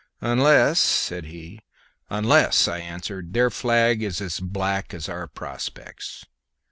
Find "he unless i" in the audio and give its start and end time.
1.25-2.79